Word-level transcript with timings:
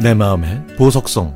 내 0.00 0.14
마음의 0.14 0.62
보석성 0.76 1.34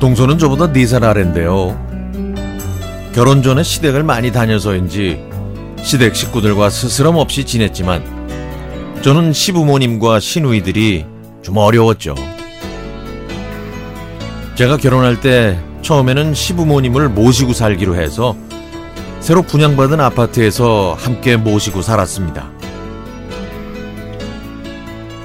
동서는 0.00 0.38
저보다 0.38 0.72
4살 0.72 1.02
아래인데요. 1.02 1.78
결혼 3.14 3.42
전에 3.42 3.62
시댁을 3.62 4.02
많이 4.02 4.32
다녀서인지 4.32 5.22
시댁 5.82 6.16
식구들과 6.16 6.70
스스럼 6.70 7.16
없이 7.16 7.44
지냈지만 7.44 8.02
저는 9.02 9.34
시부모님과 9.34 10.20
시누이들이 10.20 11.04
좀 11.42 11.58
어려웠죠. 11.58 12.14
제가 14.56 14.78
결혼할 14.78 15.20
때 15.20 15.60
처음에는 15.82 16.32
시부모님을 16.32 17.10
모시고 17.10 17.52
살기로 17.52 17.94
해서 17.94 18.34
새로 19.20 19.42
분양받은 19.42 20.00
아파트에서 20.00 20.96
함께 20.98 21.36
모시고 21.36 21.82
살았습니다. 21.82 22.50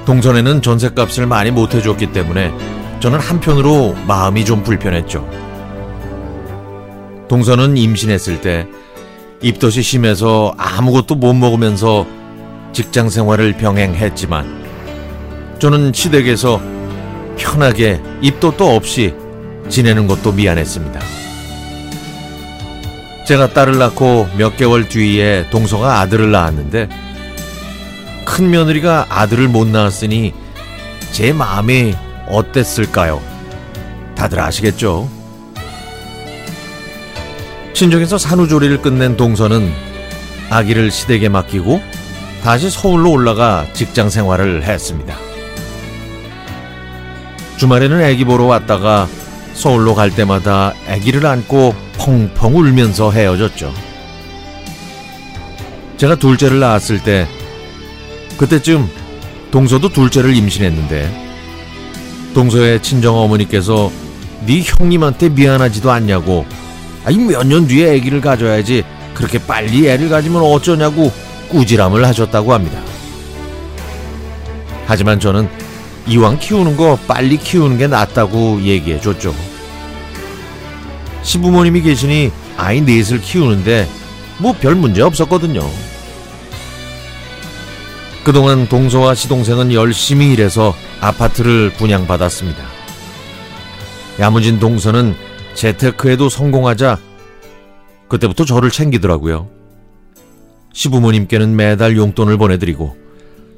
동선에는 0.06 0.62
전셋값을 0.62 1.28
많이 1.28 1.50
못 1.50 1.74
해줬기 1.74 2.12
때문에 2.12 2.52
저는 3.00 3.20
한편으로 3.20 3.96
마음이 4.06 4.44
좀 4.44 4.64
불편했죠. 4.64 5.26
동선은 7.30 7.78
임신했을 7.78 8.42
때 8.42 8.68
입덧이 9.42 9.82
심해서 9.82 10.54
아무것도 10.58 11.16
못 11.16 11.34
먹으면서 11.34 12.06
직장 12.74 13.10
생활을 13.10 13.54
병행했지만 13.54 15.56
저는 15.60 15.94
시댁에서 15.94 16.62
편하게 17.38 18.02
입덧도 18.22 18.76
없이 18.76 19.21
지내는 19.72 20.06
것도 20.06 20.34
미안했습니다. 20.34 21.00
제가 23.26 23.54
딸을 23.54 23.78
낳고 23.78 24.28
몇 24.38 24.58
개월 24.58 24.90
뒤에 24.90 25.50
동서가 25.50 26.02
아들을 26.02 26.30
낳았는데 26.32 26.90
큰 28.26 28.50
며느리가 28.50 29.08
아들을 29.10 29.48
못 29.48 29.68
낳았으니 29.68 30.34
제 31.12 31.32
마음이 31.34 31.96
어땠을까요? 32.28 33.22
다들 34.16 34.40
아시겠죠? 34.40 35.10
친정에서 37.74 38.18
산후조리를 38.18 38.82
끝낸 38.82 39.18
동서는 39.18 39.72
아기를 40.50 40.92
시댁에 40.92 41.30
맡기고 41.30 41.82
다시 42.44 42.70
서울로 42.70 43.12
올라가 43.12 43.66
직장 43.74 44.10
생활을 44.10 44.64
했습니다. 44.64 45.16
주말에는 47.58 48.04
아기 48.04 48.26
보러 48.26 48.46
왔다가 48.46 49.08
서울로 49.54 49.94
갈 49.96 50.10
때마다 50.12 50.74
아기를 50.88 51.26
안고 51.26 51.76
펑펑 51.98 52.56
울면서 52.58 53.12
헤어졌죠. 53.12 53.74
제가 55.98 56.16
둘째를 56.16 56.60
낳았을 56.60 57.04
때 57.04 57.28
그때쯤 58.38 58.90
동서도 59.52 59.90
둘째를 59.90 60.36
임신했는데 60.36 61.28
동서의 62.34 62.82
친정 62.82 63.18
어머니께서 63.18 63.92
네 64.46 64.62
형님한테 64.64 65.30
미안하지도 65.30 65.92
않냐고 65.92 66.46
아니 67.06 67.18
몇 67.18 67.44
년 67.46 67.68
뒤에 67.68 67.98
아기를 67.98 68.22
가져야지 68.22 68.84
그렇게 69.14 69.38
빨리 69.38 69.88
애를 69.88 70.10
가지면 70.10 70.42
어쩌냐고 70.42 71.12
꾸지람을 71.50 72.04
하셨다고 72.06 72.54
합니다. 72.54 72.80
하지만 74.88 75.20
저는 75.20 75.48
이왕 76.08 76.40
키우는 76.40 76.78
거 76.78 76.98
빨리 77.08 77.38
키우는 77.38 77.78
게 77.78 77.88
낫다고 77.88 78.62
얘기해 78.62 79.00
줬죠. 79.02 79.34
시부모님이 81.24 81.82
계시니 81.82 82.32
아이 82.58 82.82
넷을 82.82 83.22
키우는데 83.22 83.88
뭐 84.40 84.54
별 84.54 84.76
문제 84.76 85.02
없었거든요. 85.02 85.62
그동안 88.24 88.68
동서와 88.68 89.16
시동생은 89.16 89.74
열심히 89.74 90.32
일해서 90.34 90.76
아파트를 91.00 91.72
분양받았습니다. 91.74 92.64
야무진 94.20 94.60
동서는 94.60 95.16
재테크에도 95.56 96.30
성공하자 96.30 97.00
그때부터 98.08 98.46
저를 98.46 98.70
챙기더라고요. 98.70 99.50
시부모님께는 100.74 101.56
매달 101.56 101.98
용돈을 101.98 102.38
보내드리고 102.38 102.96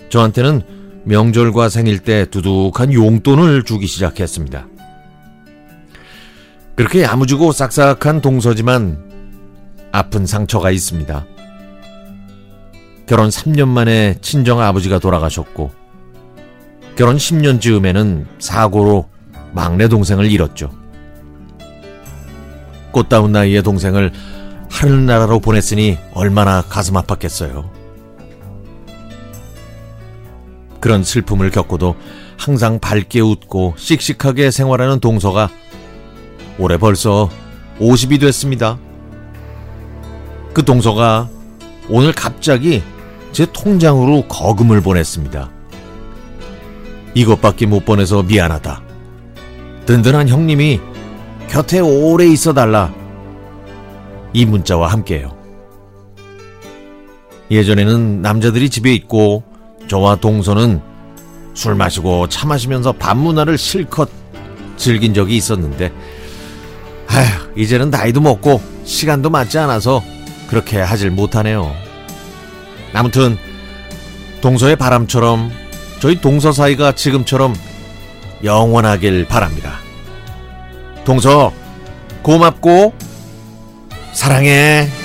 저한테는 0.10 0.62
명절과 1.06 1.70
생일 1.70 2.00
때 2.00 2.26
두둑한 2.26 2.94
용돈을 2.94 3.64
주기 3.64 3.88
시작했습니다. 3.88 4.68
그렇게 6.76 7.04
야무지고 7.04 7.52
싹싹한 7.52 8.22
동서지만 8.22 9.12
아픈 9.92 10.26
상처가 10.26 10.72
있습니다. 10.72 11.26
결혼 13.06 13.30
3년 13.30 13.68
만에 13.68 14.18
친정 14.22 14.62
아버지가 14.62 15.00
돌아가셨고 15.00 15.72
결혼 16.96 17.18
10년 17.18 17.60
즈음에는 17.60 18.26
사고로 18.40 19.10
막내 19.52 19.88
동생을 19.88 20.32
잃었죠. 20.32 20.72
꽃다운 22.92 23.32
나이의 23.32 23.62
동생을 23.62 24.12
하늘나라로 24.70 25.40
보냈으니 25.40 25.98
얼마나 26.14 26.62
가슴 26.62 26.96
아팠겠어요. 26.96 27.83
그런 30.84 31.02
슬픔을 31.02 31.50
겪고도 31.50 31.96
항상 32.36 32.78
밝게 32.78 33.22
웃고 33.22 33.76
씩씩하게 33.78 34.52
생활하는 34.52 35.00
동서가 35.00 35.50
올해 36.60 36.76
벌써 36.76 37.30
50이 37.80 38.20
됐습니다. 38.20 38.78
그 40.52 40.66
동서가 40.66 41.30
오늘 41.88 42.12
갑자기 42.12 42.84
제 43.32 43.48
통장으로 43.54 44.28
거금을 44.28 44.82
보냈습니다. 44.82 45.50
이것밖에 47.14 47.66
못 47.66 47.86
보내서 47.86 48.22
미안하다. 48.24 48.82
든든한 49.86 50.28
형님이 50.28 50.82
곁에 51.48 51.80
오래 51.80 52.26
있어 52.26 52.52
달라. 52.52 52.94
이 54.34 54.46
문자와 54.46 54.90
함께요. 54.90 55.34
예전에는 57.50 58.22
남자들이 58.22 58.70
집에 58.70 58.94
있고 58.94 59.53
저와 59.94 60.16
동서는 60.16 60.82
술 61.54 61.76
마시고 61.76 62.28
차 62.28 62.48
마시면서 62.48 62.94
밤 62.94 63.20
문화를 63.20 63.60
실컷 63.60 64.10
즐긴 64.76 65.14
적이 65.14 65.38
있었는데 65.38 65.94
아휴 67.08 67.28
이제는 67.56 67.92
나이도 67.92 68.20
먹고 68.20 68.60
시간도 68.86 69.30
맞지 69.30 69.60
않아서 69.60 70.02
그렇게 70.48 70.80
하질 70.80 71.12
못하네요. 71.12 71.76
아무튼 72.92 73.38
동서의 74.42 74.78
바람처럼 74.78 75.52
저희 76.00 76.20
동서 76.20 76.52
사이가 76.52 76.94
지금처럼 76.94 77.54
영원하길 78.44 79.28
바랍니다. 79.28 79.74
동서 81.06 81.54
고맙고 82.24 82.96
사랑해. 84.12 85.03